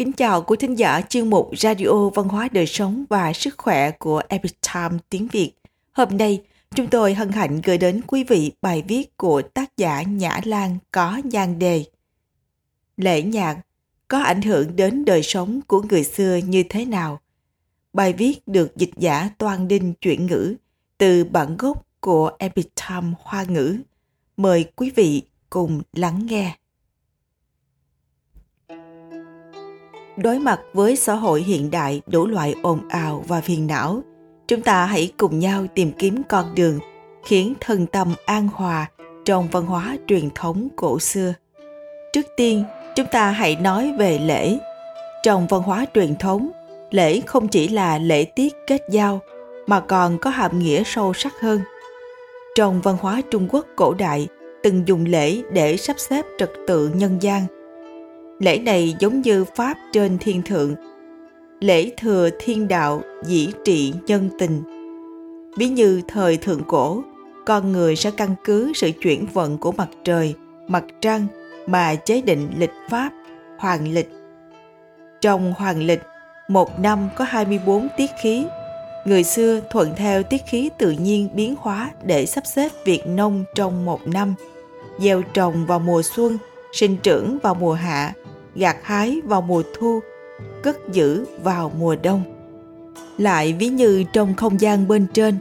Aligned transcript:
Kính 0.00 0.12
chào 0.12 0.42
quý 0.42 0.56
thính 0.60 0.78
giả 0.78 1.00
chuyên 1.08 1.30
mục 1.30 1.50
Radio 1.56 2.08
Văn 2.14 2.28
hóa 2.28 2.48
Đời 2.52 2.66
Sống 2.66 3.04
và 3.08 3.32
Sức 3.32 3.54
Khỏe 3.58 3.90
của 3.90 4.22
Epic 4.28 4.52
Time 4.62 4.98
tiếng 5.10 5.28
Việt. 5.28 5.52
Hôm 5.92 6.16
nay, 6.16 6.42
chúng 6.74 6.86
tôi 6.86 7.14
hân 7.14 7.32
hạnh 7.32 7.60
gửi 7.64 7.78
đến 7.78 8.00
quý 8.06 8.24
vị 8.24 8.52
bài 8.62 8.84
viết 8.88 9.16
của 9.16 9.42
tác 9.42 9.76
giả 9.76 10.02
Nhã 10.02 10.40
Lan 10.44 10.78
có 10.90 11.20
nhan 11.24 11.58
đề 11.58 11.84
Lễ 12.96 13.22
nhạc 13.22 13.60
có 14.08 14.18
ảnh 14.18 14.42
hưởng 14.42 14.76
đến 14.76 15.04
đời 15.04 15.22
sống 15.22 15.60
của 15.66 15.82
người 15.82 16.04
xưa 16.04 16.36
như 16.36 16.62
thế 16.68 16.84
nào? 16.84 17.20
Bài 17.92 18.12
viết 18.12 18.48
được 18.48 18.76
dịch 18.76 18.92
giả 18.96 19.30
Toan 19.38 19.68
Đinh 19.68 19.94
chuyển 19.94 20.26
ngữ 20.26 20.54
từ 20.98 21.24
bản 21.24 21.56
gốc 21.56 21.86
của 22.00 22.30
Epic 22.38 22.68
Time 22.88 23.12
Hoa 23.20 23.42
ngữ. 23.42 23.76
Mời 24.36 24.64
quý 24.76 24.90
vị 24.96 25.22
cùng 25.50 25.82
lắng 25.92 26.26
nghe. 26.26 26.59
Đối 30.22 30.38
mặt 30.38 30.60
với 30.72 30.96
xã 30.96 31.14
hội 31.14 31.42
hiện 31.42 31.70
đại 31.70 32.02
đủ 32.06 32.26
loại 32.26 32.54
ồn 32.62 32.88
ào 32.88 33.24
và 33.28 33.40
phiền 33.40 33.66
não, 33.66 34.02
chúng 34.48 34.62
ta 34.62 34.84
hãy 34.84 35.12
cùng 35.16 35.38
nhau 35.38 35.66
tìm 35.74 35.92
kiếm 35.98 36.22
con 36.28 36.54
đường 36.54 36.78
khiến 37.24 37.54
thân 37.60 37.86
tâm 37.86 38.14
an 38.26 38.48
hòa 38.54 38.86
trong 39.24 39.48
văn 39.52 39.66
hóa 39.66 39.96
truyền 40.06 40.28
thống 40.34 40.68
cổ 40.76 40.98
xưa. 40.98 41.34
Trước 42.12 42.26
tiên, 42.36 42.64
chúng 42.96 43.06
ta 43.12 43.30
hãy 43.30 43.56
nói 43.56 43.92
về 43.98 44.18
lễ. 44.18 44.58
Trong 45.22 45.46
văn 45.46 45.62
hóa 45.62 45.86
truyền 45.94 46.16
thống, 46.16 46.50
lễ 46.90 47.20
không 47.20 47.48
chỉ 47.48 47.68
là 47.68 47.98
lễ 47.98 48.24
tiết 48.24 48.54
kết 48.66 48.82
giao, 48.90 49.20
mà 49.66 49.80
còn 49.80 50.18
có 50.18 50.30
hàm 50.30 50.58
nghĩa 50.58 50.82
sâu 50.86 51.12
sắc 51.14 51.32
hơn. 51.40 51.60
Trong 52.56 52.80
văn 52.80 52.96
hóa 53.00 53.20
trung 53.30 53.48
quốc 53.50 53.66
cổ 53.76 53.94
đại, 53.94 54.28
từng 54.62 54.88
dùng 54.88 55.04
lễ 55.04 55.42
để 55.52 55.76
sắp 55.76 55.96
xếp 55.98 56.24
trật 56.38 56.50
tự 56.66 56.90
nhân 56.94 57.22
gian 57.22 57.46
Lễ 58.40 58.58
này 58.58 58.96
giống 58.98 59.20
như 59.20 59.44
Pháp 59.44 59.76
trên 59.92 60.18
thiên 60.18 60.42
thượng. 60.42 60.74
Lễ 61.60 61.90
thừa 61.96 62.28
thiên 62.38 62.68
đạo 62.68 63.02
dĩ 63.24 63.52
trị 63.64 63.92
nhân 64.06 64.30
tình. 64.38 64.62
Ví 65.56 65.68
như 65.68 66.02
thời 66.08 66.36
thượng 66.36 66.62
cổ, 66.68 67.02
con 67.46 67.72
người 67.72 67.96
sẽ 67.96 68.10
căn 68.10 68.34
cứ 68.44 68.72
sự 68.74 68.90
chuyển 69.02 69.26
vận 69.32 69.58
của 69.58 69.72
mặt 69.72 69.88
trời, 70.04 70.34
mặt 70.68 70.84
trăng 71.00 71.26
mà 71.66 71.94
chế 71.94 72.20
định 72.20 72.48
lịch 72.58 72.72
pháp, 72.90 73.12
hoàng 73.58 73.92
lịch. 73.92 74.08
Trong 75.20 75.52
hoàng 75.56 75.82
lịch, 75.82 76.02
một 76.48 76.80
năm 76.80 77.08
có 77.16 77.24
24 77.28 77.88
tiết 77.96 78.10
khí. 78.22 78.44
Người 79.06 79.24
xưa 79.24 79.60
thuận 79.70 79.94
theo 79.96 80.22
tiết 80.22 80.42
khí 80.46 80.70
tự 80.78 80.90
nhiên 80.90 81.28
biến 81.34 81.54
hóa 81.58 81.90
để 82.02 82.26
sắp 82.26 82.46
xếp 82.46 82.72
việc 82.84 83.06
nông 83.06 83.44
trong 83.54 83.84
một 83.84 84.00
năm. 84.06 84.34
Gieo 84.98 85.22
trồng 85.22 85.66
vào 85.66 85.78
mùa 85.78 86.02
xuân, 86.02 86.38
sinh 86.72 86.96
trưởng 86.96 87.38
vào 87.42 87.54
mùa 87.54 87.72
hạ, 87.72 88.12
gặt 88.54 88.76
hái 88.82 89.20
vào 89.24 89.42
mùa 89.42 89.62
thu, 89.78 90.00
cất 90.62 90.76
giữ 90.92 91.24
vào 91.42 91.72
mùa 91.78 91.96
đông. 92.02 92.22
Lại 93.18 93.52
ví 93.52 93.68
như 93.68 94.04
trong 94.12 94.34
không 94.34 94.60
gian 94.60 94.88
bên 94.88 95.06
trên, 95.12 95.38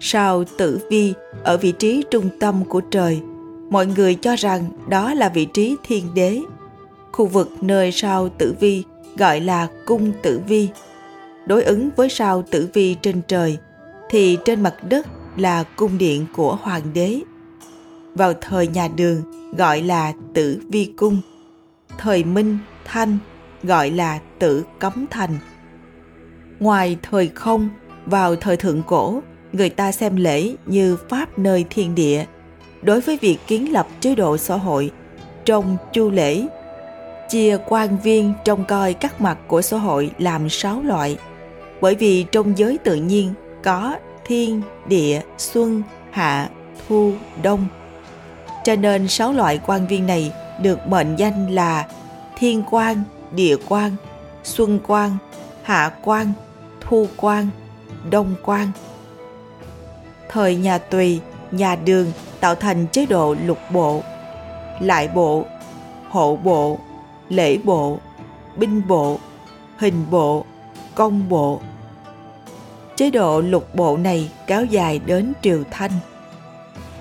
sao 0.00 0.44
tử 0.56 0.78
vi 0.90 1.14
ở 1.44 1.56
vị 1.56 1.72
trí 1.72 2.04
trung 2.10 2.28
tâm 2.40 2.64
của 2.64 2.80
trời. 2.80 3.20
Mọi 3.70 3.86
người 3.86 4.14
cho 4.14 4.36
rằng 4.36 4.64
đó 4.88 5.14
là 5.14 5.28
vị 5.28 5.44
trí 5.44 5.76
thiên 5.84 6.14
đế. 6.14 6.40
Khu 7.12 7.26
vực 7.26 7.50
nơi 7.60 7.92
sao 7.92 8.28
tử 8.28 8.54
vi 8.60 8.84
gọi 9.16 9.40
là 9.40 9.68
cung 9.86 10.12
tử 10.22 10.40
vi. 10.48 10.68
Đối 11.46 11.62
ứng 11.62 11.90
với 11.96 12.08
sao 12.08 12.42
tử 12.50 12.68
vi 12.72 12.94
trên 12.94 13.20
trời, 13.28 13.58
thì 14.10 14.38
trên 14.44 14.62
mặt 14.62 14.74
đất 14.88 15.06
là 15.36 15.64
cung 15.76 15.98
điện 15.98 16.26
của 16.36 16.58
hoàng 16.62 16.82
đế. 16.94 17.20
Vào 18.14 18.32
thời 18.40 18.66
nhà 18.66 18.88
đường 18.96 19.22
gọi 19.56 19.82
là 19.82 20.12
tử 20.34 20.60
vi 20.68 20.92
cung 20.96 21.20
thời 21.98 22.24
Minh, 22.24 22.58
Thanh 22.84 23.18
gọi 23.62 23.90
là 23.90 24.18
tử 24.38 24.64
cấm 24.78 25.06
thành. 25.10 25.38
Ngoài 26.60 26.96
thời 27.02 27.28
không, 27.28 27.68
vào 28.06 28.36
thời 28.36 28.56
thượng 28.56 28.82
cổ, 28.82 29.22
người 29.52 29.70
ta 29.70 29.92
xem 29.92 30.16
lễ 30.16 30.54
như 30.66 30.96
pháp 31.08 31.38
nơi 31.38 31.64
thiên 31.70 31.94
địa. 31.94 32.24
Đối 32.82 33.00
với 33.00 33.18
việc 33.20 33.38
kiến 33.46 33.72
lập 33.72 33.86
chế 34.00 34.14
độ 34.14 34.36
xã 34.36 34.56
hội, 34.56 34.90
trong 35.44 35.76
chu 35.92 36.10
lễ, 36.10 36.46
chia 37.28 37.58
quan 37.68 37.98
viên 38.02 38.32
trông 38.44 38.64
coi 38.64 38.94
các 38.94 39.20
mặt 39.20 39.38
của 39.46 39.62
xã 39.62 39.76
hội 39.76 40.10
làm 40.18 40.48
sáu 40.48 40.82
loại. 40.82 41.18
Bởi 41.80 41.94
vì 41.94 42.26
trong 42.32 42.58
giới 42.58 42.78
tự 42.78 42.94
nhiên 42.94 43.34
có 43.62 43.96
thiên, 44.26 44.62
địa, 44.88 45.20
xuân, 45.38 45.82
hạ, 46.10 46.48
thu, 46.88 47.12
đông. 47.42 47.66
Cho 48.64 48.76
nên 48.76 49.08
sáu 49.08 49.32
loại 49.32 49.60
quan 49.66 49.86
viên 49.86 50.06
này 50.06 50.32
được 50.62 50.86
mệnh 50.86 51.16
danh 51.16 51.50
là 51.50 51.86
thiên 52.36 52.62
quan, 52.70 53.02
địa 53.30 53.56
quan, 53.68 53.96
xuân 54.44 54.78
quan, 54.86 55.16
hạ 55.62 55.92
quan, 56.04 56.32
thu 56.80 57.06
quan, 57.16 57.48
đông 58.10 58.34
quan. 58.44 58.70
Thời 60.28 60.56
nhà 60.56 60.78
Tùy, 60.78 61.20
nhà 61.50 61.76
Đường 61.76 62.12
tạo 62.40 62.54
thành 62.54 62.86
chế 62.92 63.06
độ 63.06 63.36
lục 63.46 63.58
bộ, 63.72 64.02
lại 64.80 65.08
bộ, 65.08 65.44
hộ 66.10 66.36
bộ, 66.36 66.78
lễ 67.28 67.58
bộ, 67.64 67.98
binh 68.56 68.88
bộ, 68.88 69.18
hình 69.76 70.04
bộ, 70.10 70.44
công 70.94 71.28
bộ. 71.28 71.60
Chế 72.96 73.10
độ 73.10 73.40
lục 73.40 73.74
bộ 73.74 73.96
này 73.96 74.30
kéo 74.46 74.64
dài 74.64 75.00
đến 75.06 75.32
triều 75.42 75.62
Thanh. 75.70 75.90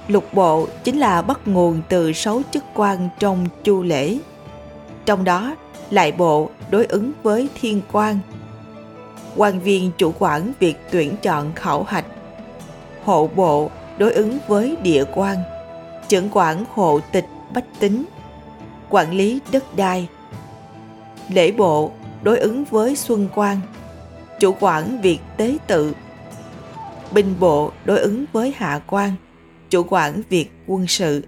Lục 0.07 0.33
bộ 0.33 0.67
chính 0.83 0.99
là 0.99 1.21
bắt 1.21 1.39
nguồn 1.45 1.81
từ 1.89 2.13
sáu 2.13 2.41
chức 2.51 2.63
quan 2.73 3.09
trong 3.19 3.45
chu 3.63 3.83
lễ. 3.83 4.17
Trong 5.05 5.23
đó, 5.23 5.55
lại 5.89 6.11
bộ 6.11 6.49
đối 6.71 6.85
ứng 6.85 7.11
với 7.23 7.49
thiên 7.61 7.81
quan. 7.91 8.19
quan 9.35 9.59
viên 9.59 9.91
chủ 9.97 10.13
quản 10.19 10.51
việc 10.59 10.75
tuyển 10.91 11.15
chọn 11.21 11.51
khảo 11.55 11.83
hạch. 11.83 12.05
Hộ 13.03 13.29
bộ 13.35 13.69
đối 13.97 14.13
ứng 14.13 14.37
với 14.47 14.75
địa 14.83 15.03
quan, 15.15 15.37
trưởng 16.07 16.29
quản 16.33 16.65
hộ 16.73 16.99
tịch 17.11 17.25
bách 17.53 17.79
tính, 17.79 18.05
quản 18.89 19.13
lý 19.13 19.39
đất 19.51 19.75
đai. 19.75 20.07
Lễ 21.29 21.51
bộ 21.51 21.91
đối 22.23 22.39
ứng 22.39 22.63
với 22.65 22.95
xuân 22.95 23.27
quan, 23.35 23.59
chủ 24.39 24.55
quản 24.59 25.01
việc 25.01 25.19
tế 25.37 25.57
tự. 25.67 25.93
Binh 27.11 27.35
bộ 27.39 27.71
đối 27.85 27.99
ứng 27.99 28.25
với 28.33 28.53
hạ 28.57 28.81
quan, 28.87 29.11
chủ 29.69 29.83
quản 29.89 30.21
việc 30.29 30.49
quân 30.67 30.87
sự. 30.87 31.21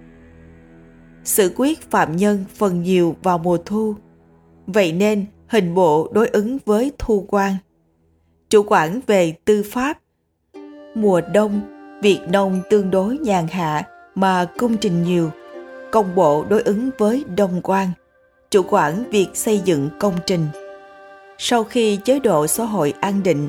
Sự 1.24 1.52
quyết 1.56 1.90
phạm 1.90 2.16
nhân 2.16 2.44
phần 2.56 2.82
nhiều 2.82 3.16
vào 3.22 3.38
mùa 3.38 3.58
thu, 3.64 3.94
vậy 4.66 4.92
nên 4.92 5.26
hình 5.48 5.74
bộ 5.74 6.08
đối 6.12 6.28
ứng 6.28 6.58
với 6.64 6.92
thu 6.98 7.26
quan. 7.28 7.54
Chủ 8.48 8.62
quản 8.66 9.00
về 9.06 9.34
tư 9.44 9.62
pháp. 9.70 9.98
Mùa 10.94 11.20
đông, 11.20 11.60
việc 12.02 12.20
nông 12.28 12.60
tương 12.70 12.90
đối 12.90 13.18
nhàn 13.18 13.46
hạ 13.48 13.82
mà 14.14 14.46
công 14.58 14.76
trình 14.76 15.02
nhiều. 15.02 15.30
Công 15.90 16.14
bộ 16.14 16.44
đối 16.48 16.62
ứng 16.62 16.90
với 16.98 17.24
đông 17.36 17.60
quan, 17.62 17.88
chủ 18.50 18.62
quản 18.70 19.10
việc 19.10 19.28
xây 19.34 19.60
dựng 19.64 19.88
công 19.98 20.14
trình. 20.26 20.46
Sau 21.38 21.64
khi 21.64 21.96
chế 21.96 22.18
độ 22.18 22.46
xã 22.46 22.64
hội 22.64 22.94
an 23.00 23.22
định, 23.22 23.48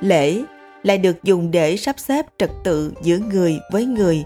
lễ 0.00 0.42
lại 0.84 0.98
được 0.98 1.22
dùng 1.22 1.50
để 1.50 1.76
sắp 1.76 1.98
xếp 1.98 2.26
trật 2.38 2.50
tự 2.64 2.92
giữa 3.02 3.18
người 3.18 3.58
với 3.72 3.84
người, 3.84 4.24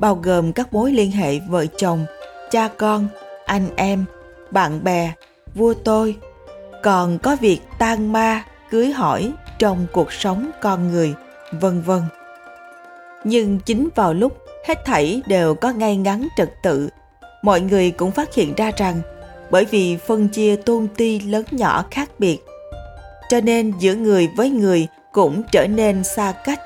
bao 0.00 0.14
gồm 0.14 0.52
các 0.52 0.72
mối 0.72 0.92
liên 0.92 1.10
hệ 1.10 1.38
vợ 1.38 1.66
chồng, 1.66 2.06
cha 2.50 2.68
con, 2.68 3.08
anh 3.46 3.68
em, 3.76 4.04
bạn 4.50 4.84
bè, 4.84 5.12
vua 5.54 5.74
tôi. 5.74 6.16
Còn 6.82 7.18
có 7.18 7.36
việc 7.40 7.60
tan 7.78 8.12
ma, 8.12 8.44
cưới 8.70 8.90
hỏi 8.92 9.32
trong 9.58 9.86
cuộc 9.92 10.12
sống 10.12 10.50
con 10.60 10.92
người, 10.92 11.14
vân 11.52 11.82
vân. 11.82 12.02
Nhưng 13.24 13.58
chính 13.60 13.88
vào 13.94 14.14
lúc 14.14 14.38
hết 14.66 14.84
thảy 14.84 15.22
đều 15.26 15.54
có 15.54 15.70
ngay 15.70 15.96
ngắn 15.96 16.28
trật 16.36 16.50
tự, 16.62 16.88
mọi 17.42 17.60
người 17.60 17.90
cũng 17.90 18.10
phát 18.10 18.34
hiện 18.34 18.54
ra 18.54 18.70
rằng 18.76 19.00
bởi 19.50 19.64
vì 19.64 19.96
phân 19.96 20.28
chia 20.28 20.56
tôn 20.56 20.88
ti 20.96 21.20
lớn 21.20 21.44
nhỏ 21.50 21.84
khác 21.90 22.10
biệt, 22.18 22.38
cho 23.28 23.40
nên 23.40 23.72
giữa 23.78 23.94
người 23.94 24.28
với 24.36 24.50
người 24.50 24.86
cũng 25.18 25.42
trở 25.52 25.66
nên 25.66 26.04
xa 26.04 26.32
cách. 26.44 26.60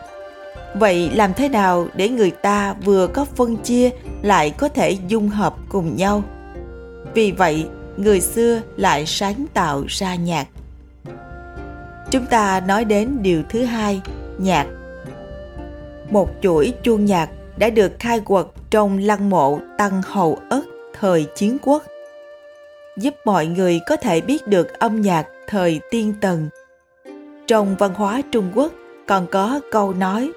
Vậy 0.75 1.11
làm 1.15 1.35
thế 1.35 1.49
nào 1.49 1.87
để 1.95 2.09
người 2.09 2.31
ta 2.31 2.75
vừa 2.85 3.07
có 3.07 3.25
phân 3.25 3.57
chia 3.57 3.91
lại 4.23 4.51
có 4.51 4.69
thể 4.69 4.97
dung 5.09 5.29
hợp 5.29 5.55
cùng 5.69 5.97
nhau? 5.97 6.23
Vì 7.15 7.33
vậy, 7.33 7.67
người 7.97 8.21
xưa 8.21 8.61
lại 8.77 9.07
sáng 9.07 9.47
tạo 9.55 9.85
ra 9.89 10.15
nhạc. 10.15 10.47
Chúng 12.11 12.27
ta 12.27 12.61
nói 12.61 12.85
đến 12.85 13.19
điều 13.23 13.43
thứ 13.49 13.65
hai, 13.65 14.01
nhạc. 14.39 14.67
Một 16.11 16.29
chuỗi 16.43 16.73
chuông 16.83 17.05
nhạc 17.05 17.31
đã 17.57 17.71
được 17.71 17.93
khai 17.99 18.21
quật 18.21 18.47
trong 18.71 18.99
lăng 18.99 19.31
mộ 19.31 19.59
tăng 19.79 20.03
hầu 20.05 20.39
ất 20.51 20.65
thời 21.01 21.27
chiến 21.37 21.59
quốc, 21.63 21.83
giúp 22.97 23.15
mọi 23.25 23.47
người 23.47 23.81
có 23.87 23.97
thể 23.97 24.21
biết 24.21 24.47
được 24.47 24.79
âm 24.79 25.01
nhạc 25.01 25.27
thời 25.47 25.81
tiên 25.91 26.15
tần 26.21 26.49
trong 27.53 27.77
văn 27.77 27.95
hóa 27.95 28.23
trung 28.33 28.51
quốc 28.55 28.73
còn 29.07 29.27
có 29.27 29.61
câu 29.71 29.93
nói, 29.93 30.33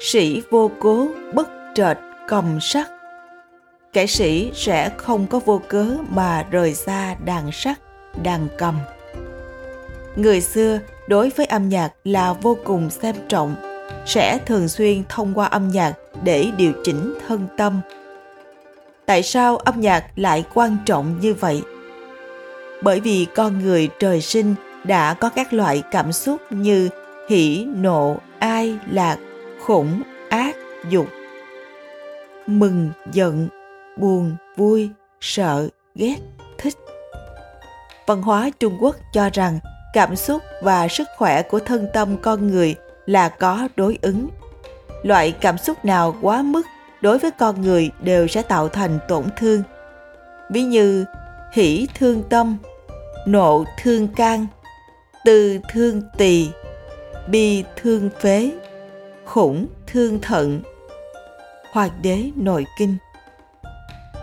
sĩ 0.00 0.42
vô 0.50 0.70
cố 0.80 1.08
bất 1.34 1.48
trệt 1.74 1.98
cầm 2.28 2.60
sắt. 2.60 2.88
Kẻ 3.92 4.06
sĩ 4.06 4.50
sẽ 4.54 4.90
không 4.96 5.26
có 5.26 5.38
vô 5.38 5.60
cớ 5.68 5.86
mà 6.10 6.46
rời 6.50 6.74
xa 6.74 7.14
đàn 7.24 7.52
sắt, 7.52 7.78
đàn 8.22 8.48
cầm. 8.58 8.78
Người 10.16 10.40
xưa 10.40 10.78
đối 11.08 11.30
với 11.36 11.46
âm 11.46 11.68
nhạc 11.68 11.92
là 12.04 12.32
vô 12.32 12.56
cùng 12.64 12.90
xem 12.90 13.14
trọng, 13.28 13.54
sẽ 14.06 14.38
thường 14.46 14.68
xuyên 14.68 15.02
thông 15.08 15.34
qua 15.34 15.46
âm 15.46 15.68
nhạc 15.68 15.92
để 16.24 16.46
điều 16.56 16.72
chỉnh 16.84 17.14
thân 17.28 17.46
tâm. 17.56 17.80
Tại 19.06 19.22
sao 19.22 19.56
âm 19.56 19.80
nhạc 19.80 20.04
lại 20.16 20.44
quan 20.54 20.76
trọng 20.86 21.20
như 21.20 21.34
vậy? 21.34 21.62
Bởi 22.82 23.00
vì 23.00 23.26
con 23.34 23.58
người 23.58 23.88
trời 23.98 24.20
sinh 24.20 24.54
đã 24.84 25.14
có 25.14 25.28
các 25.28 25.52
loại 25.52 25.82
cảm 25.90 26.12
xúc 26.12 26.40
như 26.50 26.88
hỉ, 27.28 27.66
nộ, 27.76 28.16
ai, 28.38 28.78
lạc, 28.90 29.18
khủng, 29.60 30.02
ác, 30.30 30.56
dục. 30.88 31.06
Mừng, 32.46 32.90
giận, 33.12 33.48
buồn, 33.96 34.36
vui, 34.56 34.90
sợ, 35.20 35.68
ghét, 35.94 36.16
thích. 36.58 36.74
Văn 38.06 38.22
hóa 38.22 38.50
trung 38.60 38.78
quốc 38.80 38.96
cho 39.12 39.30
rằng 39.32 39.58
cảm 39.92 40.16
xúc 40.16 40.42
và 40.62 40.88
sức 40.88 41.08
khỏe 41.18 41.42
của 41.42 41.60
thân 41.60 41.88
tâm 41.92 42.16
con 42.22 42.46
người 42.46 42.74
là 43.06 43.28
có 43.28 43.68
đối 43.76 43.98
ứng. 44.02 44.28
Loại 45.02 45.32
cảm 45.32 45.58
xúc 45.58 45.84
nào 45.84 46.16
quá 46.22 46.42
mức 46.42 46.62
đối 47.00 47.18
với 47.18 47.30
con 47.30 47.62
người 47.62 47.90
đều 48.00 48.26
sẽ 48.26 48.42
tạo 48.42 48.68
thành 48.68 48.98
tổn 49.08 49.24
thương. 49.36 49.62
Ví 50.50 50.62
như 50.62 51.04
hỷ 51.52 51.88
thương 51.98 52.22
tâm, 52.30 52.56
nộ, 53.26 53.64
thương 53.82 54.08
can 54.08 54.46
từ 55.24 55.58
thương 55.68 56.02
tỳ, 56.18 56.48
bi 57.28 57.64
thương 57.76 58.10
phế, 58.20 58.50
khủng 59.24 59.66
thương 59.86 60.20
thận. 60.20 60.62
Hoàng 61.72 61.90
đế 62.02 62.30
nội 62.36 62.66
kinh. 62.78 62.96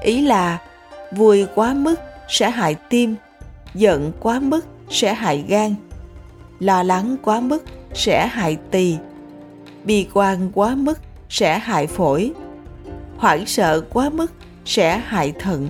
Ý 0.01 0.21
là 0.21 0.61
vui 1.11 1.45
quá 1.55 1.73
mức 1.73 1.95
sẽ 2.29 2.49
hại 2.49 2.75
tim, 2.89 3.15
giận 3.73 4.11
quá 4.19 4.39
mức 4.39 4.65
sẽ 4.89 5.13
hại 5.13 5.45
gan, 5.47 5.75
lo 6.59 6.83
lắng 6.83 7.15
quá 7.21 7.39
mức 7.39 7.63
sẽ 7.93 8.27
hại 8.27 8.57
tỳ, 8.71 8.97
bi 9.83 10.07
quan 10.13 10.51
quá 10.53 10.75
mức 10.75 10.99
sẽ 11.29 11.59
hại 11.59 11.87
phổi, 11.87 12.33
hoảng 13.17 13.45
sợ 13.45 13.81
quá 13.89 14.09
mức 14.09 14.31
sẽ 14.65 14.97
hại 14.97 15.33
thận. 15.39 15.69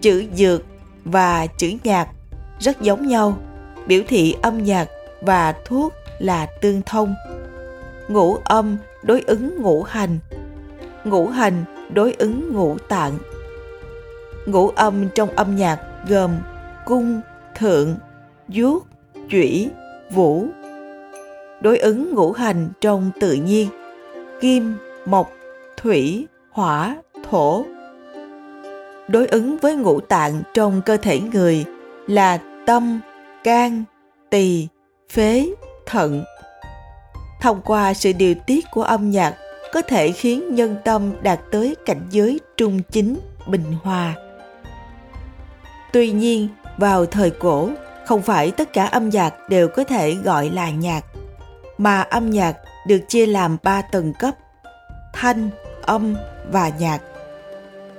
Chữ 0.00 0.24
dược 0.34 0.62
và 1.04 1.46
chữ 1.46 1.72
nhạc 1.84 2.08
rất 2.60 2.80
giống 2.80 3.06
nhau. 3.06 3.38
Biểu 3.86 4.02
thị 4.08 4.36
âm 4.42 4.64
nhạc 4.64 4.88
và 5.20 5.54
thuốc 5.64 5.92
là 6.18 6.46
tương 6.60 6.82
thông. 6.82 7.14
Ngũ 8.08 8.36
âm 8.44 8.76
đối 9.02 9.20
ứng 9.20 9.62
ngũ 9.62 9.82
hành. 9.82 10.18
Ngũ 11.04 11.26
hành 11.26 11.64
đối 11.92 12.12
ứng 12.12 12.52
ngũ 12.52 12.78
tạng. 12.78 13.18
Ngũ 14.46 14.68
âm 14.68 15.08
trong 15.14 15.28
âm 15.36 15.56
nhạc 15.56 15.78
gồm 16.08 16.30
cung, 16.84 17.20
thượng 17.54 17.94
vuốt 18.48 18.86
chủy, 19.30 19.70
vũ. 20.10 20.46
Đối 21.60 21.78
ứng 21.78 22.14
ngũ 22.14 22.32
hành 22.32 22.68
trong 22.80 23.10
tự 23.20 23.32
nhiên. 23.32 23.68
Kim, 24.40 24.74
mộc, 25.06 25.32
thủy, 25.76 26.26
hỏa, 26.50 26.96
thổ. 27.30 27.64
Đối 29.08 29.26
ứng 29.26 29.56
với 29.56 29.76
ngũ 29.76 30.00
tạng 30.00 30.42
trong 30.54 30.82
cơ 30.86 30.96
thể 30.96 31.20
người 31.20 31.64
là 32.06 32.38
tâm, 32.68 33.00
can, 33.44 33.84
tỳ, 34.30 34.68
phế, 35.10 35.48
thận. 35.86 36.24
Thông 37.40 37.60
qua 37.64 37.94
sự 37.94 38.12
điều 38.12 38.34
tiết 38.46 38.64
của 38.70 38.82
âm 38.82 39.10
nhạc, 39.10 39.34
có 39.72 39.82
thể 39.82 40.12
khiến 40.12 40.54
nhân 40.54 40.76
tâm 40.84 41.12
đạt 41.22 41.40
tới 41.52 41.76
cảnh 41.86 42.06
giới 42.10 42.40
trung 42.56 42.80
chính, 42.90 43.18
bình 43.46 43.74
hòa. 43.82 44.14
Tuy 45.92 46.10
nhiên, 46.10 46.48
vào 46.76 47.06
thời 47.06 47.30
cổ, 47.30 47.70
không 48.06 48.22
phải 48.22 48.50
tất 48.50 48.72
cả 48.72 48.86
âm 48.86 49.08
nhạc 49.08 49.34
đều 49.48 49.68
có 49.68 49.84
thể 49.84 50.14
gọi 50.14 50.50
là 50.50 50.70
nhạc, 50.70 51.04
mà 51.78 52.00
âm 52.00 52.30
nhạc 52.30 52.56
được 52.86 53.00
chia 53.08 53.26
làm 53.26 53.56
ba 53.62 53.82
tầng 53.82 54.12
cấp, 54.18 54.34
thanh, 55.12 55.50
âm 55.82 56.14
và 56.52 56.68
nhạc. 56.78 56.98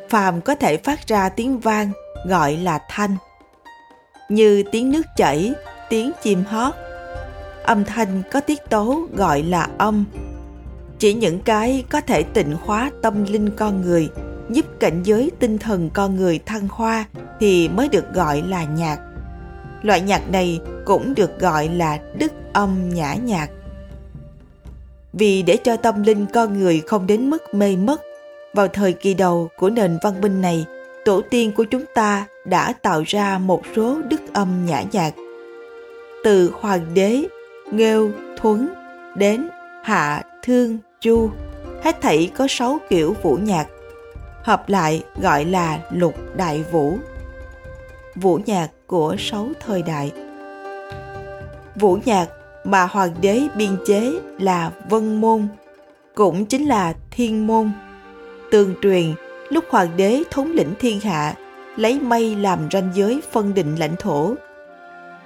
Phàm 0.09 0.41
có 0.41 0.55
thể 0.55 0.77
phát 0.77 1.07
ra 1.07 1.29
tiếng 1.29 1.59
vang 1.59 1.91
gọi 2.25 2.55
là 2.55 2.79
thanh 2.89 3.15
như 4.29 4.63
tiếng 4.71 4.91
nước 4.91 5.01
chảy, 5.15 5.53
tiếng 5.89 6.11
chim 6.23 6.43
hót. 6.47 6.73
Âm 7.63 7.85
thanh 7.85 8.21
có 8.31 8.39
tiết 8.39 8.69
tố 8.69 9.07
gọi 9.15 9.43
là 9.43 9.67
âm. 9.77 10.05
Chỉ 10.99 11.13
những 11.13 11.39
cái 11.39 11.83
có 11.89 12.01
thể 12.01 12.23
tịnh 12.23 12.55
hóa 12.65 12.91
tâm 13.01 13.23
linh 13.23 13.49
con 13.49 13.81
người, 13.81 14.09
giúp 14.49 14.65
cảnh 14.79 15.03
giới 15.03 15.31
tinh 15.39 15.57
thần 15.57 15.89
con 15.93 16.15
người 16.15 16.39
thăng 16.45 16.67
hoa 16.71 17.05
thì 17.39 17.69
mới 17.69 17.89
được 17.89 18.13
gọi 18.13 18.41
là 18.41 18.63
nhạc. 18.63 18.99
Loại 19.81 20.01
nhạc 20.01 20.31
này 20.31 20.59
cũng 20.85 21.15
được 21.15 21.39
gọi 21.39 21.69
là 21.69 21.99
đức 22.17 22.31
âm 22.53 22.89
nhã 22.89 23.13
nhạc. 23.13 23.49
Vì 25.13 25.41
để 25.41 25.57
cho 25.63 25.75
tâm 25.75 26.03
linh 26.03 26.25
con 26.33 26.59
người 26.59 26.81
không 26.87 27.07
đến 27.07 27.29
mức 27.29 27.53
mê 27.53 27.75
mất, 27.75 28.01
vào 28.53 28.67
thời 28.67 28.93
kỳ 28.93 29.13
đầu 29.13 29.49
của 29.57 29.69
nền 29.69 29.97
văn 30.03 30.21
minh 30.21 30.41
này, 30.41 30.65
tổ 31.05 31.21
tiên 31.29 31.51
của 31.51 31.63
chúng 31.63 31.83
ta 31.95 32.25
đã 32.49 32.73
tạo 32.81 33.03
ra 33.07 33.37
một 33.37 33.61
số 33.75 34.01
đức 34.09 34.21
âm 34.33 34.65
nhã 34.65 34.83
nhạc. 34.91 35.13
Từ 36.23 36.51
hoàng 36.61 36.85
đế, 36.93 37.23
nghêu, 37.71 38.11
thuấn 38.37 38.69
đến 39.15 39.49
hạ, 39.83 40.23
thương, 40.43 40.77
chu, 41.01 41.29
hết 41.83 42.01
thảy 42.01 42.31
có 42.37 42.47
sáu 42.49 42.79
kiểu 42.89 43.15
vũ 43.23 43.35
nhạc, 43.35 43.67
hợp 44.43 44.69
lại 44.69 45.03
gọi 45.21 45.45
là 45.45 45.79
lục 45.91 46.13
đại 46.35 46.63
vũ. 46.71 46.97
Vũ 48.15 48.39
nhạc 48.45 48.67
của 48.87 49.15
sáu 49.19 49.47
thời 49.59 49.81
đại. 49.81 50.11
Vũ 51.75 51.97
nhạc 52.05 52.29
mà 52.63 52.85
hoàng 52.85 53.13
đế 53.21 53.41
biên 53.55 53.77
chế 53.87 54.11
là 54.39 54.71
vân 54.89 55.21
môn, 55.21 55.47
cũng 56.15 56.45
chính 56.45 56.65
là 56.65 56.93
thiên 57.11 57.47
môn. 57.47 57.71
Tương 58.51 58.73
truyền, 58.81 59.13
lúc 59.49 59.63
hoàng 59.69 59.97
đế 59.97 60.23
thống 60.31 60.51
lĩnh 60.51 60.73
thiên 60.79 60.99
hạ 60.99 61.35
lấy 61.79 61.99
mây 61.99 62.35
làm 62.35 62.67
ranh 62.71 62.91
giới 62.95 63.21
phân 63.31 63.53
định 63.53 63.75
lãnh 63.75 63.95
thổ. 63.99 64.33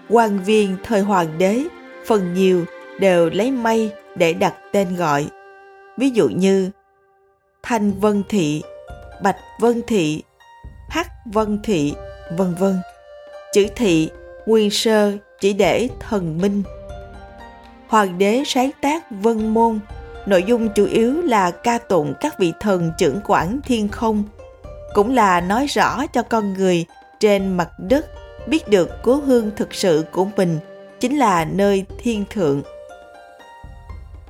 Quan 0.10 0.40
viên 0.44 0.78
thời 0.84 1.02
hoàng 1.02 1.38
đế, 1.38 1.64
phần 2.06 2.34
nhiều 2.34 2.66
đều 3.00 3.30
lấy 3.30 3.52
mây 3.52 3.92
để 4.16 4.34
đặt 4.34 4.54
tên 4.72 4.96
gọi. 4.96 5.28
Ví 5.98 6.10
dụ 6.10 6.30
như, 6.30 6.70
thanh 7.64 7.92
vân 7.92 8.24
thị, 8.30 8.64
bạch 9.24 9.38
vân 9.60 9.82
thị, 9.88 10.24
hắc 10.90 11.08
vân 11.26 11.60
thị, 11.64 11.94
vân 12.38 12.56
vân. 12.56 12.78
Chữ 13.54 13.68
thị, 13.76 14.10
nguyên 14.46 14.70
sơ, 14.70 15.12
chỉ 15.40 15.54
để 15.54 15.88
thần 16.00 16.38
minh. 16.42 16.64
Hoàng 17.88 18.18
đế 18.18 18.44
sáng 18.46 18.72
tác 18.82 19.04
vân 19.12 19.48
môn, 19.48 19.80
nội 20.26 20.44
dung 20.48 20.70
chủ 20.76 20.86
yếu 20.86 21.22
là 21.22 21.52
ca 21.52 21.78
tụng 21.78 22.14
các 22.22 22.40
vị 22.40 22.54
thần 22.60 22.92
trưởng 22.98 23.20
quản 23.24 23.60
thiên 23.64 23.88
không 23.88 24.24
cũng 24.94 25.14
là 25.14 25.42
nói 25.42 25.68
rõ 25.68 26.08
cho 26.08 26.22
con 26.22 26.54
người 26.54 26.86
trên 27.20 27.58
mặt 27.58 27.70
đất 27.78 28.06
biết 28.48 28.68
được 28.68 28.90
cố 29.04 29.16
hương 29.16 29.52
thực 29.56 29.74
sự 29.74 30.06
của 30.12 30.28
mình 30.38 30.60
chính 31.00 31.18
là 31.18 31.46
nơi 31.46 31.86
thiên 31.98 32.26
thượng. 32.30 32.62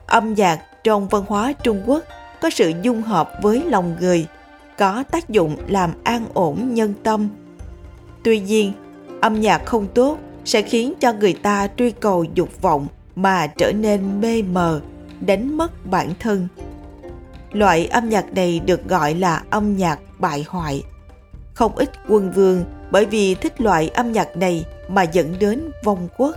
Âm 0.05 0.33
nhạc 0.33 0.59
trong 0.83 1.07
văn 1.07 1.23
hóa 1.27 1.53
trung 1.63 1.83
quốc 1.85 2.03
có 2.41 2.49
sự 2.49 2.71
dung 2.81 3.01
hợp 3.01 3.31
với 3.41 3.63
lòng 3.65 3.95
người, 3.99 4.27
có 4.77 5.03
tác 5.11 5.29
dụng 5.29 5.57
làm 5.67 5.93
an 6.03 6.25
ổn 6.33 6.73
nhân 6.73 6.93
tâm. 7.03 7.29
Tuy 8.23 8.39
nhiên, 8.39 8.73
âm 9.21 9.41
nhạc 9.41 9.65
không 9.65 9.87
tốt 9.87 10.17
sẽ 10.45 10.61
khiến 10.61 10.93
cho 10.99 11.13
người 11.13 11.33
ta 11.33 11.67
truy 11.77 11.91
cầu 11.91 12.23
dục 12.23 12.61
vọng 12.61 12.87
mà 13.15 13.47
trở 13.47 13.71
nên 13.71 14.21
mê 14.21 14.41
mờ, 14.41 14.81
đánh 15.21 15.57
mất 15.57 15.85
bản 15.85 16.13
thân. 16.19 16.47
Loại 17.51 17.85
âm 17.85 18.09
nhạc 18.09 18.33
này 18.33 18.59
được 18.65 18.87
gọi 18.87 19.15
là 19.15 19.43
âm 19.49 19.77
nhạc 19.77 19.99
bại 20.23 20.45
hoại 20.49 20.83
không 21.53 21.75
ít 21.75 21.89
quân 22.09 22.31
vương 22.31 22.63
bởi 22.91 23.05
vì 23.05 23.35
thích 23.35 23.61
loại 23.61 23.89
âm 23.89 24.11
nhạc 24.11 24.37
này 24.37 24.65
mà 24.87 25.03
dẫn 25.03 25.35
đến 25.39 25.71
vong 25.83 26.07
quốc 26.17 26.35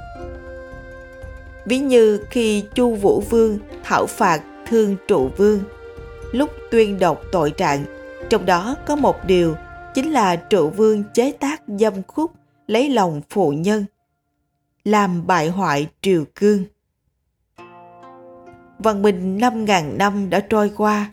ví 1.67 1.79
như 1.79 2.21
khi 2.31 2.65
chu 2.75 2.95
vũ 2.95 3.21
vương 3.21 3.59
thảo 3.85 4.07
phạt 4.07 4.43
thương 4.67 4.97
trụ 5.09 5.31
vương, 5.37 5.61
lúc 6.33 6.51
tuyên 6.71 6.99
đọc 6.99 7.21
tội 7.33 7.51
trạng, 7.51 7.85
trong 8.31 8.47
đó 8.47 8.77
có 8.87 8.97
một 8.97 9.17
điều 9.27 9.55
chính 9.95 10.11
là 10.11 10.37
trụ 10.37 10.71
vương 10.71 11.05
chế 11.15 11.33
tác 11.33 11.63
dâm 11.67 12.03
khúc 12.03 12.33
lấy 12.67 12.89
lòng 12.89 13.21
phụ 13.31 13.51
nhân, 13.51 13.85
làm 14.85 15.27
bại 15.27 15.49
hoại 15.49 15.89
triều 16.03 16.25
cương 16.35 16.65
văn 18.79 19.03
minh 19.03 19.39
5.000 19.39 19.97
năm 19.97 20.31
đã 20.31 20.41
trôi 20.41 20.71
qua. 20.77 21.11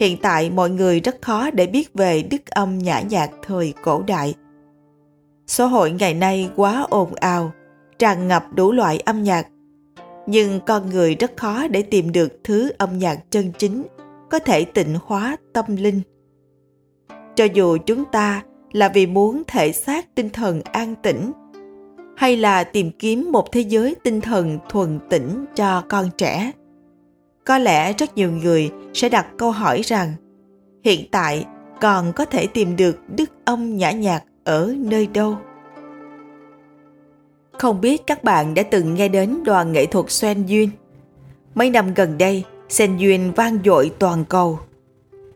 Hiện 0.00 0.16
tại 0.22 0.50
mọi 0.50 0.70
người 0.70 1.00
rất 1.00 1.22
khó 1.22 1.50
để 1.50 1.66
biết 1.66 1.94
về 1.94 2.22
đức 2.22 2.46
âm 2.46 2.78
nhã 2.78 3.00
nhạc 3.00 3.30
thời 3.42 3.74
cổ 3.82 4.02
đại. 4.06 4.34
Xã 5.46 5.64
hội 5.64 5.90
ngày 5.90 6.14
nay 6.14 6.50
quá 6.56 6.86
ồn 6.90 7.14
ào, 7.14 7.52
tràn 7.98 8.28
ngập 8.28 8.44
đủ 8.54 8.72
loại 8.72 8.98
âm 8.98 9.22
nhạc. 9.22 9.46
Nhưng 10.26 10.60
con 10.66 10.90
người 10.90 11.14
rất 11.14 11.36
khó 11.36 11.68
để 11.68 11.82
tìm 11.82 12.12
được 12.12 12.40
thứ 12.44 12.72
âm 12.78 12.98
nhạc 12.98 13.30
chân 13.30 13.52
chính 13.58 13.82
có 14.30 14.38
thể 14.38 14.64
tịnh 14.64 14.96
hóa 15.04 15.36
tâm 15.52 15.64
linh. 15.76 16.00
Cho 17.34 17.44
dù 17.44 17.78
chúng 17.86 18.04
ta 18.04 18.42
là 18.72 18.88
vì 18.88 19.06
muốn 19.06 19.42
thể 19.46 19.72
xác 19.72 20.14
tinh 20.14 20.30
thần 20.30 20.62
an 20.62 20.94
tĩnh, 21.02 21.32
hay 22.16 22.36
là 22.36 22.64
tìm 22.64 22.90
kiếm 22.98 23.32
một 23.32 23.52
thế 23.52 23.60
giới 23.60 23.94
tinh 24.02 24.20
thần 24.20 24.58
thuần 24.68 24.98
tĩnh 25.10 25.44
cho 25.56 25.82
con 25.88 26.10
trẻ 26.18 26.52
có 27.44 27.58
lẽ 27.58 27.92
rất 27.92 28.16
nhiều 28.16 28.30
người 28.30 28.70
sẽ 28.94 29.08
đặt 29.08 29.26
câu 29.38 29.50
hỏi 29.50 29.80
rằng 29.84 30.12
hiện 30.84 31.08
tại 31.10 31.46
còn 31.80 32.12
có 32.12 32.24
thể 32.24 32.46
tìm 32.46 32.76
được 32.76 32.98
đức 33.16 33.30
ông 33.44 33.76
nhã 33.76 33.90
nhạc 33.90 34.22
ở 34.44 34.74
nơi 34.78 35.06
đâu 35.06 35.38
không 37.58 37.80
biết 37.80 38.06
các 38.06 38.24
bạn 38.24 38.54
đã 38.54 38.62
từng 38.62 38.94
nghe 38.94 39.08
đến 39.08 39.36
đoàn 39.44 39.72
nghệ 39.72 39.86
thuật 39.86 40.10
Sen 40.10 40.46
Duyên. 40.46 40.70
Mấy 41.54 41.70
năm 41.70 41.94
gần 41.94 42.18
đây, 42.18 42.44
Sen 42.68 42.96
Duyên 42.96 43.32
vang 43.36 43.58
dội 43.64 43.92
toàn 43.98 44.24
cầu. 44.24 44.58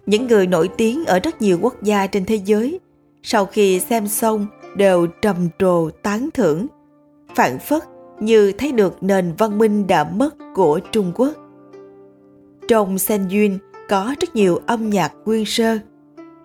Những 0.06 0.26
người 0.26 0.46
nổi 0.46 0.68
tiếng 0.76 1.04
ở 1.04 1.18
rất 1.18 1.42
nhiều 1.42 1.58
quốc 1.62 1.82
gia 1.82 2.06
trên 2.06 2.24
thế 2.24 2.34
giới, 2.44 2.80
sau 3.22 3.46
khi 3.46 3.80
xem 3.80 4.08
xong 4.08 4.46
đều 4.76 5.06
trầm 5.06 5.48
trồ 5.58 5.90
tán 5.90 6.28
thưởng, 6.34 6.66
phản 7.34 7.58
phất 7.58 7.82
như 8.20 8.52
thấy 8.52 8.72
được 8.72 9.02
nền 9.02 9.32
văn 9.38 9.58
minh 9.58 9.86
đã 9.86 10.04
mất 10.04 10.34
của 10.54 10.80
Trung 10.92 11.12
Quốc. 11.14 11.32
Trong 12.68 12.98
Sen 12.98 13.28
Duyên 13.28 13.58
có 13.88 14.14
rất 14.20 14.36
nhiều 14.36 14.60
âm 14.66 14.90
nhạc 14.90 15.12
nguyên 15.24 15.44
sơ, 15.46 15.78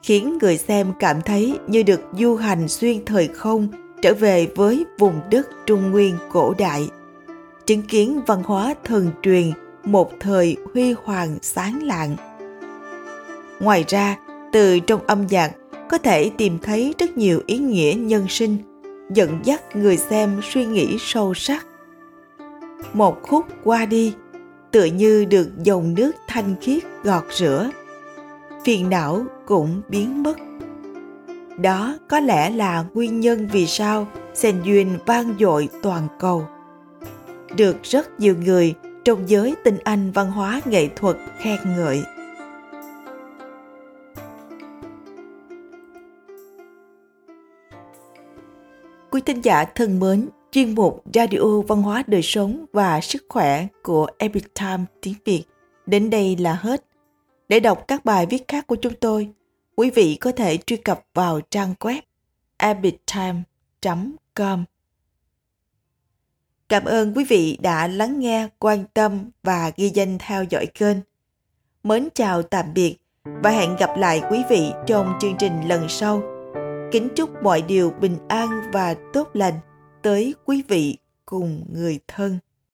khiến 0.04 0.38
người 0.42 0.58
xem 0.58 0.94
cảm 1.00 1.22
thấy 1.22 1.58
như 1.68 1.84
được 1.84 2.02
du 2.20 2.36
hành 2.36 2.68
xuyên 2.68 3.06
thời 3.06 3.28
không 3.28 3.68
trở 4.02 4.14
về 4.14 4.48
với 4.56 4.86
vùng 5.00 5.20
đất 5.32 5.50
Trung 5.66 5.92
Nguyên 5.92 6.16
cổ 6.32 6.54
đại, 6.58 6.90
chứng 7.66 7.82
kiến 7.82 8.22
văn 8.28 8.44
hóa 8.44 8.74
thần 8.84 9.10
truyền 9.22 9.52
một 9.84 10.12
thời 10.20 10.58
huy 10.74 10.96
hoàng 11.04 11.38
sáng 11.42 11.84
lạng. 11.84 12.16
Ngoài 13.60 13.86
ra, 13.88 14.18
từ 14.52 14.80
trong 14.80 15.00
âm 15.08 15.28
nhạc 15.30 15.52
có 15.90 15.98
thể 15.98 16.32
tìm 16.38 16.58
thấy 16.62 16.94
rất 17.00 17.18
nhiều 17.18 17.42
ý 17.46 17.58
nghĩa 17.58 17.94
nhân 17.94 18.26
sinh, 18.30 18.58
dẫn 19.14 19.40
dắt 19.44 19.76
người 19.76 19.98
xem 19.98 20.40
suy 20.44 20.66
nghĩ 20.66 20.98
sâu 21.00 21.34
sắc. 21.34 21.66
Một 22.94 23.22
khúc 23.24 23.46
qua 23.64 23.86
đi, 23.86 24.14
tựa 24.74 24.86
như 24.86 25.26
được 25.26 25.50
dòng 25.64 25.96
nước 25.96 26.12
thanh 26.28 26.56
khiết 26.62 26.84
gọt 27.04 27.24
rửa. 27.32 27.70
Phiền 28.66 28.90
não 28.90 29.26
cũng 29.46 29.82
biến 29.90 30.24
mất 30.24 30.38
đó 31.58 31.98
có 32.08 32.20
lẽ 32.20 32.50
là 32.50 32.86
nguyên 32.94 33.20
nhân 33.20 33.48
vì 33.52 33.66
sao 33.66 34.08
Sen 34.34 34.62
Duyên 34.64 34.98
vang 35.06 35.36
dội 35.40 35.70
toàn 35.82 36.08
cầu. 36.20 36.48
Được 37.58 37.78
rất 37.84 38.20
nhiều 38.20 38.36
người 38.46 38.74
trong 39.06 39.30
giới 39.30 39.56
tinh 39.64 39.78
anh 39.84 40.12
văn 40.12 40.32
hóa 40.32 40.62
nghệ 40.66 40.88
thuật 40.96 41.18
khen 41.40 41.60
ngợi. 41.78 42.04
Quý 49.12 49.22
thính 49.22 49.42
giả 49.42 49.66
thân 49.76 50.00
mến, 50.00 50.30
chuyên 50.54 50.76
mục 50.76 51.04
Radio 51.14 51.62
Văn 51.68 51.82
hóa 51.82 52.04
Đời 52.08 52.22
Sống 52.24 52.66
và 52.74 53.02
Sức 53.02 53.26
Khỏe 53.30 53.68
của 53.84 54.08
Epic 54.18 54.56
Time 54.56 54.84
tiếng 55.02 55.14
Việt 55.26 55.44
đến 55.86 56.10
đây 56.10 56.38
là 56.38 56.54
hết. 56.54 56.86
Để 57.50 57.60
đọc 57.60 57.84
các 57.88 58.06
bài 58.06 58.26
viết 58.26 58.48
khác 58.48 58.68
của 58.68 58.76
chúng 58.76 58.94
tôi, 58.94 59.30
quý 59.76 59.90
vị 59.90 60.18
có 60.22 60.32
thể 60.32 60.58
truy 60.58 60.78
cập 60.78 61.06
vào 61.14 61.42
trang 61.42 61.74
web 61.80 62.02
epictime.com. 62.58 64.66
Cảm 66.70 66.86
ơn 66.86 67.14
quý 67.16 67.24
vị 67.24 67.58
đã 67.62 67.88
lắng 67.88 68.20
nghe, 68.20 68.48
quan 68.60 68.84
tâm 68.94 69.30
và 69.44 69.72
ghi 69.78 69.90
danh 69.90 70.18
theo 70.20 70.44
dõi 70.44 70.66
kênh. 70.66 70.98
Mến 71.84 72.10
chào 72.14 72.42
tạm 72.42 72.74
biệt 72.74 72.98
và 73.24 73.50
hẹn 73.50 73.76
gặp 73.76 73.98
lại 73.98 74.22
quý 74.32 74.44
vị 74.50 74.72
trong 74.88 75.14
chương 75.22 75.36
trình 75.40 75.68
lần 75.68 75.90
sau. 75.90 76.22
Kính 76.92 77.08
chúc 77.16 77.44
mọi 77.44 77.62
điều 77.62 77.90
bình 77.90 78.18
an 78.28 78.50
và 78.72 78.96
tốt 79.14 79.30
lành 79.34 79.54
tới 80.04 80.36
quý 80.46 80.64
vị 80.68 80.98
cùng 81.26 81.66
người 81.74 82.00
thân. 82.08 82.40